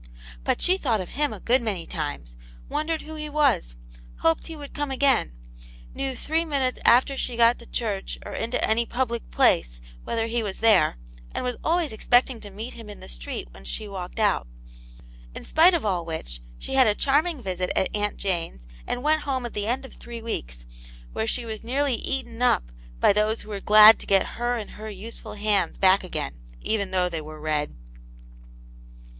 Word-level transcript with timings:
But 0.43 0.63
she 0.63 0.79
thought 0.79 0.99
of 0.99 1.09
him 1.09 1.31
a 1.31 1.39
good 1.39 1.61
many 1.61 1.85
times, 1.85 2.35
wondered 2.67 3.03
who 3.03 3.13
he 3.13 3.29
was, 3.29 3.77
hoped 4.21 4.47
he 4.47 4.55
would 4.55 4.73
come 4.73 4.89
again, 4.89 5.31
knew 5.93 6.15
three 6.15 6.43
minutes 6.43 6.79
after 6.83 7.15
she 7.15 7.35
got 7.37 7.59
to 7.59 7.67
church 7.67 8.17
or 8.25 8.33
into 8.33 8.59
any 8.67 8.87
public 8.87 9.29
place 9.29 9.79
whether 10.03 10.25
he 10.25 10.41
was 10.41 10.57
there, 10.57 10.97
and 11.35 11.45
w^as 11.45 11.55
always 11.63 11.91
expecting 11.91 12.39
to 12.39 12.49
meet 12.49 12.73
him 12.73 12.89
in 12.89 12.99
the 12.99 13.07
street 13.07 13.49
when 13.51 13.63
she 13.63 13.87
walked 13.87 14.17
out. 14.17 14.47
In 15.35 15.43
spite 15.43 15.75
of 15.75 15.85
all 15.85 16.03
which, 16.03 16.41
she 16.57 16.73
had 16.73 16.87
a 16.87 16.95
charm 16.95 17.27
ing 17.27 17.43
visit 17.43 17.69
at 17.75 17.95
Aunt 17.95 18.17
Jane's, 18.17 18.65
and 18.87 19.03
went 19.03 19.21
home 19.21 19.45
at 19.45 19.53
the 19.53 19.67
end 19.67 19.85
of 19.85 19.93
three 19.93 20.23
weeks, 20.23 20.65
where 21.13 21.27
she 21.27 21.45
was 21.45 21.63
nearly 21.63 21.93
eaten 21.93 22.41
up 22.41 22.71
by 22.99 23.13
those 23.13 23.41
who 23.41 23.49
were 23.49 23.59
glad 23.61 23.99
to 23.99 24.07
get 24.07 24.25
her 24.39 24.55
and 24.57 24.71
her 24.71 24.89
useful 24.89 25.35
hands 25.35 25.77
back 25.77 26.03
again, 26.03 26.33
even 26.59 26.89
though 26.89 27.07
they 27.07 27.21
were 27.21 27.39
red. 27.39 27.75